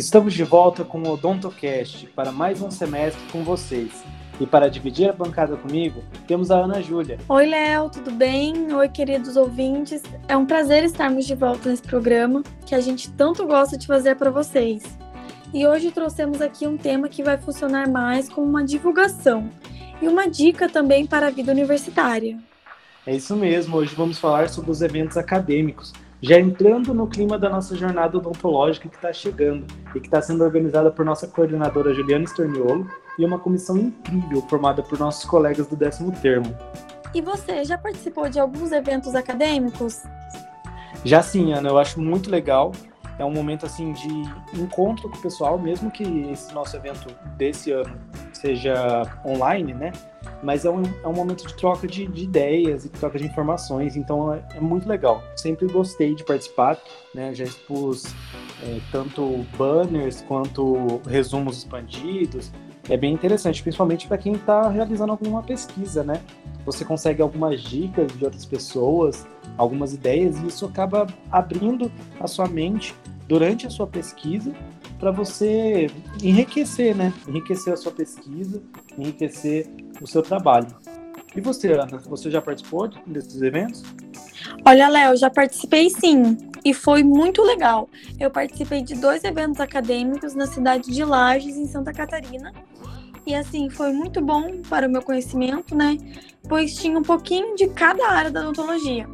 [0.00, 4.02] Estamos de volta com o OdontoCast para mais um semestre com vocês.
[4.40, 7.18] E para dividir a bancada comigo, temos a Ana Júlia.
[7.28, 8.72] Oi, Léo, tudo bem?
[8.72, 10.02] Oi, queridos ouvintes.
[10.26, 14.16] É um prazer estarmos de volta nesse programa que a gente tanto gosta de fazer
[14.16, 14.82] para vocês.
[15.52, 19.50] E hoje trouxemos aqui um tema que vai funcionar mais como uma divulgação
[20.00, 22.38] e uma dica também para a vida universitária.
[23.06, 25.92] É isso mesmo, hoje vamos falar sobre os eventos acadêmicos,
[26.22, 30.44] já entrando no clima da nossa jornada odontológica que está chegando e que está sendo
[30.44, 32.86] organizada por nossa coordenadora Juliana Storniolo
[33.18, 36.54] e uma comissão incrível formada por nossos colegas do décimo termo.
[37.14, 40.02] E você já participou de alguns eventos acadêmicos?
[41.04, 42.72] Já sim, Ana, eu acho muito legal.
[43.18, 44.08] É um momento assim de
[44.58, 47.98] encontro com o pessoal, mesmo que esse nosso evento desse ano
[48.32, 49.92] seja online, né?
[50.42, 53.96] Mas é um, é um momento de troca de, de ideias e troca de informações,
[53.96, 55.22] então é, é, muito legal.
[55.36, 56.78] Sempre gostei de participar,
[57.14, 57.34] né?
[57.34, 58.06] Já expus
[58.62, 62.50] é, tanto banners quanto resumos expandidos.
[62.88, 66.22] É bem interessante, principalmente para quem está realizando alguma pesquisa, né?
[66.64, 72.48] Você consegue algumas dicas de outras pessoas, algumas ideias, e isso acaba abrindo a sua
[72.48, 72.94] mente
[73.28, 74.52] durante a sua pesquisa
[74.98, 75.88] para você
[76.22, 77.12] enriquecer, né?
[77.26, 78.62] Enriquecer a sua pesquisa,
[78.98, 79.66] enriquecer
[80.00, 80.68] o seu trabalho.
[81.34, 83.82] E você, Ana, você já participou desses eventos?
[84.64, 87.88] Olha, Léo, já participei sim, e foi muito legal.
[88.18, 92.52] Eu participei de dois eventos acadêmicos na cidade de Lages, em Santa Catarina.
[93.26, 95.96] E assim, foi muito bom para o meu conhecimento, né?
[96.48, 99.06] Pois tinha um pouquinho de cada área da odontologia.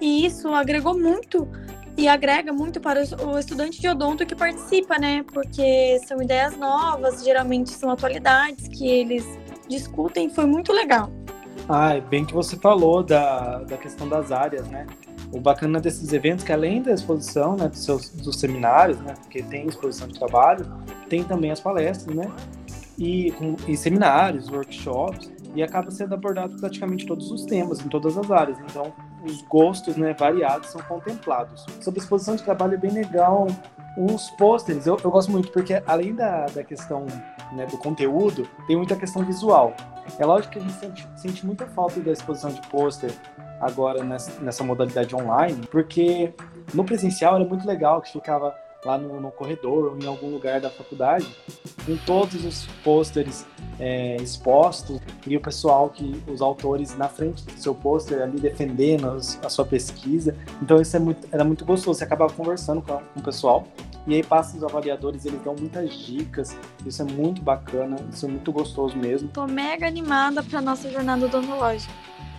[0.00, 1.48] E isso agregou muito
[1.96, 5.24] e agrega muito para o estudante de odonto que participa, né?
[5.32, 9.24] Porque são ideias novas, geralmente são atualidades que eles
[9.68, 11.10] discutem, foi muito legal.
[11.68, 14.86] Ah, é bem que você falou da, da questão das áreas, né?
[15.32, 19.14] O bacana desses eventos é que além da exposição, né, dos, seus, dos seminários, né,
[19.20, 20.64] porque tem exposição de trabalho,
[21.08, 22.30] tem também as palestras, né,
[22.96, 28.18] e, com, e seminários, workshops, e acaba sendo abordado praticamente todos os temas, em todas
[28.18, 28.58] as áreas.
[28.60, 28.92] Então,
[29.24, 31.64] os gostos né, variados são contemplados.
[31.80, 33.46] Sobre exposição de trabalho é bem legal
[33.96, 34.86] uns pôsteres.
[34.86, 37.06] Eu, eu gosto muito, porque além da, da questão
[37.54, 39.74] né, do conteúdo, tem muita questão visual.
[40.18, 43.10] É lógico que a gente sente, sente muita falta da exposição de pôster
[43.60, 46.32] agora nessa, nessa modalidade online, porque
[46.74, 48.54] no presencial era muito legal, que ficava
[48.84, 51.26] lá no, no corredor ou em algum lugar da faculdade,
[51.86, 53.46] com todos os pôsteres
[53.80, 59.18] é, expostos e o pessoal que os autores na frente do seu pôster ali defendendo
[59.42, 60.36] a sua pesquisa.
[60.62, 61.98] Então isso é muito, era muito gostoso.
[61.98, 63.66] Você acabava conversando com, com o pessoal
[64.06, 66.56] e aí passa os avaliadores, eles dão muitas dicas.
[66.84, 69.28] Isso é muito bacana, isso é muito gostoso mesmo.
[69.28, 71.92] Tô mega animada para nossa jornada odontológica.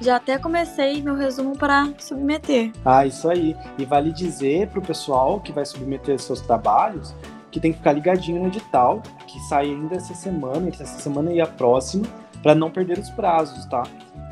[0.00, 2.72] Já até comecei meu resumo para submeter.
[2.84, 3.54] Ah, isso aí.
[3.76, 7.14] E vale dizer para o pessoal que vai submeter seus trabalhos
[7.50, 11.32] que tem que ficar ligadinho no edital, que sai ainda essa semana, entre essa semana
[11.32, 12.06] e a próxima,
[12.42, 13.82] para não perder os prazos, tá?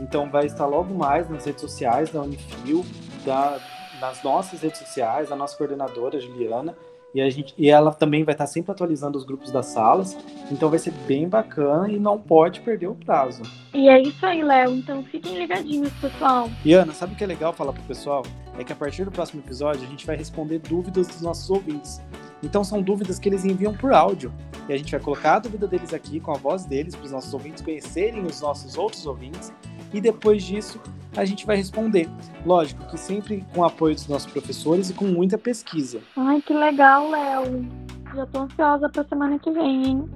[0.00, 2.86] Então vai estar logo mais nas redes sociais da Unifil,
[3.26, 3.58] da,
[4.00, 6.76] nas nossas redes sociais, da nossa coordenadora Juliana,
[7.14, 10.16] e, a gente, e ela também vai estar sempre atualizando os grupos das salas.
[10.50, 13.42] Então vai ser bem bacana e não pode perder o prazo.
[13.72, 14.76] E é isso aí, Léo.
[14.76, 16.50] Então fiquem ligadinhos, pessoal.
[16.64, 18.22] E Ana, sabe o que é legal falar pro pessoal?
[18.58, 22.00] É que a partir do próximo episódio a gente vai responder dúvidas dos nossos ouvintes.
[22.42, 24.32] Então são dúvidas que eles enviam por áudio.
[24.68, 27.10] E a gente vai colocar a dúvida deles aqui com a voz deles para os
[27.10, 29.52] nossos ouvintes conhecerem os nossos outros ouvintes.
[29.92, 30.80] E depois disso
[31.16, 32.08] a gente vai responder.
[32.44, 36.00] Lógico que sempre com o apoio dos nossos professores e com muita pesquisa.
[36.16, 37.66] Ai, que legal, Léo.
[38.14, 40.10] Já tô ansiosa pra semana que vem, hein?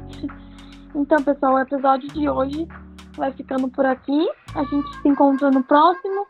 [0.94, 2.68] Então, pessoal, o episódio de hoje
[3.16, 4.28] vai ficando por aqui.
[4.54, 6.26] A gente se encontra no próximo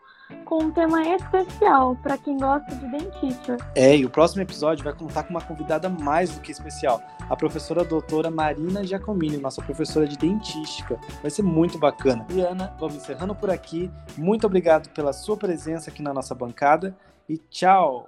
[0.53, 3.57] com um tema especial para quem gosta de dentista.
[3.73, 7.35] É, e o próximo episódio vai contar com uma convidada mais do que especial, a
[7.35, 10.99] professora doutora Marina Giacomini, nossa professora de dentística.
[11.23, 12.27] Vai ser muito bacana.
[12.29, 13.89] E Ana, vamos encerrando por aqui.
[14.15, 16.95] Muito obrigado pela sua presença aqui na nossa bancada
[17.27, 18.01] e tchau!